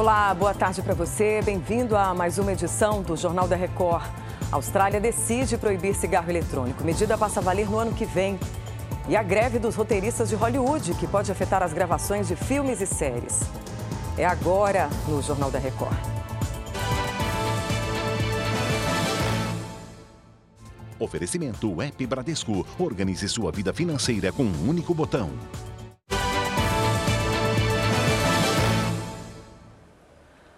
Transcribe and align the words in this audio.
Olá, 0.00 0.32
boa 0.32 0.54
tarde 0.54 0.80
para 0.80 0.94
você. 0.94 1.42
Bem-vindo 1.42 1.94
a 1.94 2.14
mais 2.14 2.38
uma 2.38 2.54
edição 2.54 3.02
do 3.02 3.14
Jornal 3.18 3.46
da 3.46 3.54
Record. 3.54 4.02
A 4.50 4.56
Austrália 4.56 4.98
decide 4.98 5.58
proibir 5.58 5.94
cigarro 5.94 6.30
eletrônico. 6.30 6.82
Medida 6.82 7.18
passa 7.18 7.38
a 7.38 7.42
valer 7.42 7.68
no 7.68 7.78
ano 7.78 7.92
que 7.92 8.06
vem. 8.06 8.40
E 9.10 9.14
a 9.14 9.22
greve 9.22 9.58
dos 9.58 9.74
roteiristas 9.74 10.30
de 10.30 10.34
Hollywood, 10.34 10.94
que 10.94 11.06
pode 11.06 11.30
afetar 11.30 11.62
as 11.62 11.74
gravações 11.74 12.28
de 12.28 12.34
filmes 12.34 12.80
e 12.80 12.86
séries. 12.86 13.40
É 14.16 14.24
agora 14.24 14.88
no 15.06 15.20
Jornal 15.20 15.50
da 15.50 15.58
Record. 15.58 15.98
Oferecimento 20.98 21.82
App 21.82 22.06
Bradesco. 22.06 22.66
Organize 22.78 23.28
sua 23.28 23.52
vida 23.52 23.74
financeira 23.74 24.32
com 24.32 24.44
um 24.44 24.66
único 24.66 24.94
botão. 24.94 25.28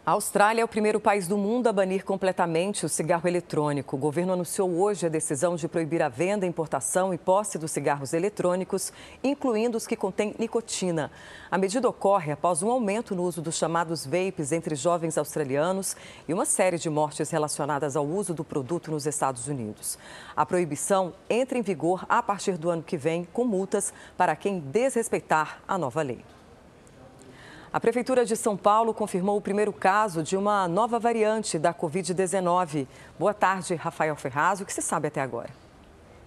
A 0.05 0.11
Austrália 0.11 0.63
é 0.63 0.65
o 0.65 0.69
primeiro 0.69 0.99
país 0.99 1.29
do 1.29 1.39
mundo 1.39 1.69
a 1.69 1.73
banir 1.73 2.05
completamente 2.05 2.85
o 2.85 2.89
cigarro 2.89 3.29
eletrônico. 3.29 3.95
O 3.95 3.99
governo 4.01 4.33
anunciou 4.33 4.69
hoje 4.69 5.07
a 5.07 5.09
decisão 5.09 5.55
de 5.55 5.69
proibir 5.69 6.03
a 6.03 6.09
venda, 6.09 6.45
importação 6.45 7.15
e 7.15 7.19
posse 7.19 7.57
dos 7.57 7.71
cigarros 7.71 8.13
eletrônicos, 8.13 8.93
incluindo 9.23 9.77
os 9.77 9.87
que 9.87 9.95
contêm 9.95 10.35
nicotina. 10.41 11.09
A 11.49 11.57
medida 11.57 11.89
ocorre 11.89 12.33
após 12.33 12.65
um 12.65 12.71
aumento 12.73 13.15
no 13.15 13.23
uso 13.23 13.41
dos 13.41 13.57
chamados 13.57 14.05
vapes 14.05 14.51
entre 14.51 14.75
jovens 14.75 15.17
australianos 15.17 15.97
e 16.27 16.35
uma 16.35 16.47
série 16.47 16.79
de 16.79 16.91
mortes 16.91 17.31
relacionadas 17.31 17.95
ao 17.95 18.05
uso 18.05 18.35
do 18.35 18.43
produto 18.43 18.91
nos 18.91 19.07
Estados 19.07 19.47
Unidos. 19.47 19.97
A 20.35 20.45
proibição 20.45 21.13
entra 21.31 21.57
em 21.57 21.63
vigor 21.63 22.05
a 22.09 22.21
partir 22.21 22.59
do 22.59 22.71
ano 22.71 22.83
que 22.83 22.97
vem, 22.97 23.23
com 23.33 23.45
multas 23.45 23.95
para 24.17 24.35
quem 24.35 24.59
desrespeitar 24.59 25.63
a 25.69 25.79
nova 25.79 26.03
lei. 26.03 26.25
A 27.73 27.81
Prefeitura 27.81 28.27
de 28.27 28.37
São 28.37 28.55
Paulo 28.55 28.93
confirmou 28.93 29.39
o 29.39 29.41
primeiro 29.41 29.73
caso 29.73 30.23
de 30.23 30.37
uma 30.37 30.69
nova 30.69 30.99
variante 30.99 31.59
da 31.59 31.73
Covid-19. 31.73 32.87
Boa 33.19 33.33
tarde, 33.33 33.75
Rafael 33.75 34.15
Ferraz. 34.15 34.61
O 34.61 34.67
que 34.67 34.73
se 34.75 34.83
sabe 34.83 35.09
até 35.09 35.23
agora? 35.23 35.49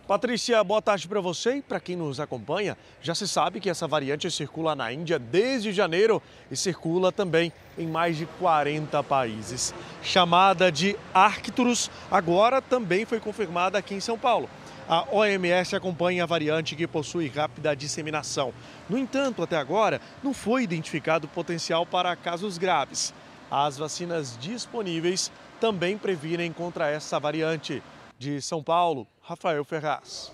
Patrícia, 0.07 0.63
boa 0.63 0.81
tarde 0.81 1.07
para 1.07 1.21
você 1.21 1.57
e 1.57 1.61
para 1.61 1.79
quem 1.79 1.95
nos 1.95 2.19
acompanha. 2.19 2.75
Já 2.99 3.13
se 3.13 3.27
sabe 3.27 3.59
que 3.59 3.69
essa 3.69 3.87
variante 3.87 4.29
circula 4.31 4.75
na 4.75 4.91
Índia 4.91 5.19
desde 5.19 5.71
janeiro 5.71 6.19
e 6.49 6.57
circula 6.57 7.11
também 7.11 7.53
em 7.77 7.85
mais 7.85 8.17
de 8.17 8.25
40 8.25 9.03
países. 9.03 9.71
Chamada 10.01 10.71
de 10.71 10.97
Arcturus, 11.13 11.91
agora 12.09 12.59
também 12.59 13.05
foi 13.05 13.19
confirmada 13.19 13.77
aqui 13.77 13.93
em 13.93 13.99
São 13.99 14.17
Paulo. 14.17 14.49
A 14.87 15.07
OMS 15.11 15.75
acompanha 15.75 16.23
a 16.23 16.27
variante 16.27 16.75
que 16.75 16.85
possui 16.85 17.27
rápida 17.27 17.75
disseminação. 17.75 18.53
No 18.87 18.99
entanto, 18.99 19.41
até 19.41 19.57
agora, 19.57 19.99
não 20.23 20.31
foi 20.31 20.61
identificado 20.61 21.27
potencial 21.27 21.87
para 21.87 22.15
casos 22.15 22.59
graves. 22.59 23.11
As 23.49 23.77
vacinas 23.79 24.37
disponíveis 24.39 25.31
também 25.59 25.97
previnem 25.97 26.53
contra 26.53 26.87
essa 26.87 27.19
variante. 27.19 27.81
De 28.19 28.39
São 28.41 28.61
Paulo, 28.61 29.07
Rafael 29.23 29.65
Ferraz. 29.65 30.31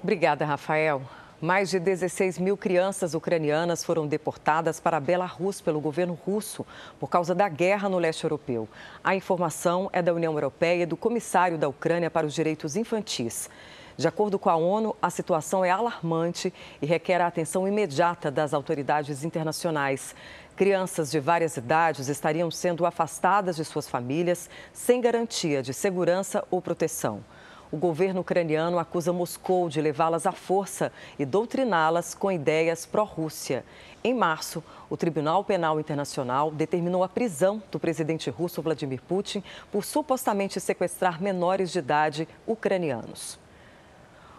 Obrigada, 0.00 0.44
Rafael. 0.44 1.02
Mais 1.40 1.68
de 1.68 1.78
16 1.78 2.38
mil 2.38 2.56
crianças 2.56 3.12
ucranianas 3.12 3.84
foram 3.84 4.06
deportadas 4.06 4.80
para 4.80 4.98
Belarus 4.98 5.60
pelo 5.60 5.82
governo 5.82 6.18
russo 6.24 6.64
por 6.98 7.10
causa 7.10 7.34
da 7.34 7.46
guerra 7.46 7.90
no 7.90 7.98
leste 7.98 8.24
europeu. 8.24 8.66
A 9.04 9.14
informação 9.14 9.90
é 9.92 10.00
da 10.00 10.14
União 10.14 10.32
Europeia 10.32 10.84
e 10.84 10.86
do 10.86 10.96
comissário 10.96 11.58
da 11.58 11.68
Ucrânia 11.68 12.10
para 12.10 12.26
os 12.26 12.32
Direitos 12.32 12.74
Infantis. 12.74 13.50
De 13.98 14.08
acordo 14.08 14.38
com 14.38 14.48
a 14.48 14.56
ONU, 14.56 14.96
a 15.00 15.10
situação 15.10 15.62
é 15.62 15.70
alarmante 15.70 16.52
e 16.80 16.86
requer 16.86 17.20
a 17.20 17.26
atenção 17.26 17.68
imediata 17.68 18.30
das 18.30 18.54
autoridades 18.54 19.22
internacionais. 19.22 20.14
Crianças 20.56 21.10
de 21.10 21.20
várias 21.20 21.58
idades 21.58 22.08
estariam 22.08 22.50
sendo 22.50 22.86
afastadas 22.86 23.56
de 23.56 23.64
suas 23.64 23.86
famílias 23.86 24.48
sem 24.72 25.02
garantia 25.02 25.62
de 25.62 25.74
segurança 25.74 26.42
ou 26.50 26.62
proteção. 26.62 27.22
O 27.70 27.76
governo 27.76 28.20
ucraniano 28.20 28.78
acusa 28.78 29.12
Moscou 29.12 29.68
de 29.68 29.80
levá-las 29.80 30.24
à 30.24 30.32
força 30.32 30.92
e 31.18 31.24
doutriná-las 31.24 32.14
com 32.14 32.30
ideias 32.30 32.86
pró-Rússia. 32.86 33.64
Em 34.04 34.14
março, 34.14 34.62
o 34.88 34.96
Tribunal 34.96 35.42
Penal 35.42 35.80
Internacional 35.80 36.52
determinou 36.52 37.02
a 37.02 37.08
prisão 37.08 37.60
do 37.72 37.80
presidente 37.80 38.30
russo 38.30 38.62
Vladimir 38.62 39.02
Putin 39.02 39.42
por 39.72 39.84
supostamente 39.84 40.60
sequestrar 40.60 41.20
menores 41.20 41.72
de 41.72 41.80
idade 41.80 42.28
ucranianos. 42.46 43.36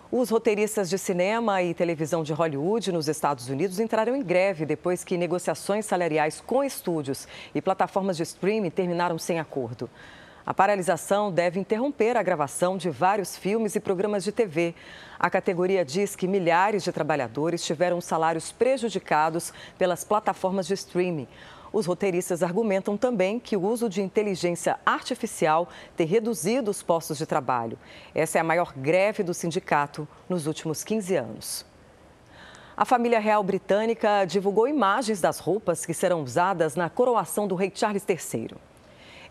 Os 0.09 0.29
roteiristas 0.29 0.89
de 0.89 0.97
cinema 0.97 1.61
e 1.61 1.73
televisão 1.73 2.23
de 2.23 2.31
Hollywood 2.31 2.93
nos 2.93 3.09
Estados 3.09 3.49
Unidos 3.49 3.77
entraram 3.77 4.15
em 4.15 4.23
greve 4.23 4.65
depois 4.65 5.03
que 5.03 5.17
negociações 5.17 5.85
salariais 5.85 6.39
com 6.39 6.63
estúdios 6.63 7.27
e 7.53 7.61
plataformas 7.61 8.15
de 8.15 8.23
streaming 8.23 8.69
terminaram 8.69 9.19
sem 9.19 9.37
acordo. 9.37 9.89
A 10.47 10.53
paralisação 10.53 11.29
deve 11.29 11.59
interromper 11.59 12.15
a 12.15 12.23
gravação 12.23 12.77
de 12.77 12.89
vários 12.89 13.35
filmes 13.35 13.75
e 13.75 13.81
programas 13.81 14.23
de 14.23 14.31
TV. 14.31 14.73
A 15.19 15.29
categoria 15.29 15.83
diz 15.83 16.15
que 16.15 16.25
milhares 16.25 16.85
de 16.85 16.91
trabalhadores 16.93 17.65
tiveram 17.65 17.99
salários 17.99 18.49
prejudicados 18.49 19.51
pelas 19.77 20.05
plataformas 20.05 20.65
de 20.65 20.73
streaming. 20.73 21.27
Os 21.73 21.85
roteiristas 21.85 22.41
argumentam 22.41 22.95
também 22.95 23.41
que 23.41 23.57
o 23.57 23.61
uso 23.61 23.89
de 23.89 24.01
inteligência 24.01 24.79
artificial 24.85 25.67
tem 25.97 26.07
reduzido 26.07 26.71
os 26.71 26.81
postos 26.81 27.17
de 27.17 27.25
trabalho. 27.25 27.77
Essa 28.15 28.37
é 28.37 28.41
a 28.41 28.45
maior 28.45 28.71
greve 28.73 29.23
do 29.23 29.33
sindicato 29.33 30.07
nos 30.29 30.47
últimos 30.47 30.81
15 30.81 31.13
anos. 31.17 31.65
A 32.77 32.85
família 32.85 33.19
real 33.19 33.43
britânica 33.43 34.23
divulgou 34.23 34.65
imagens 34.65 35.19
das 35.19 35.39
roupas 35.39 35.85
que 35.85 35.93
serão 35.93 36.23
usadas 36.23 36.73
na 36.73 36.89
coroação 36.89 37.49
do 37.49 37.55
rei 37.55 37.69
Charles 37.75 38.05
III. 38.07 38.51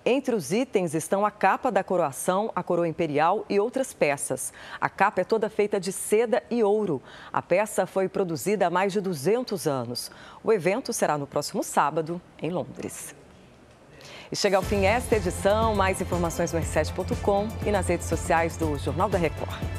Entre 0.08 0.36
os 0.36 0.52
itens 0.52 0.94
estão 0.94 1.26
a 1.26 1.32
capa 1.32 1.68
da 1.68 1.82
coroação, 1.82 2.52
a 2.54 2.62
coroa 2.62 2.86
imperial 2.86 3.44
e 3.50 3.58
outras 3.58 3.92
peças. 3.92 4.52
A 4.80 4.88
capa 4.88 5.22
é 5.22 5.24
toda 5.24 5.50
feita 5.50 5.80
de 5.80 5.90
seda 5.90 6.44
e 6.48 6.62
ouro. 6.62 7.02
A 7.32 7.42
peça 7.42 7.86
foi 7.86 8.08
produzida 8.08 8.68
há 8.68 8.70
mais 8.70 8.92
de 8.92 9.00
200 9.00 9.66
anos. 9.66 10.08
O 10.44 10.52
evento 10.52 10.92
será 10.92 11.18
no 11.18 11.26
próximo 11.26 11.64
sábado, 11.64 12.22
em 12.40 12.50
Londres. 12.50 13.16
E 14.30 14.36
chega 14.36 14.56
ao 14.56 14.62
fim 14.62 14.84
esta 14.84 15.16
edição. 15.16 15.74
Mais 15.74 16.00
informações 16.00 16.52
no 16.52 16.60
r7.com 16.60 17.48
e 17.66 17.72
nas 17.72 17.88
redes 17.88 18.06
sociais 18.06 18.56
do 18.56 18.78
Jornal 18.78 19.08
da 19.08 19.18
Record. 19.18 19.75